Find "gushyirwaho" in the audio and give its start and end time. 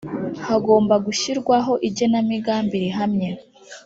1.05-1.73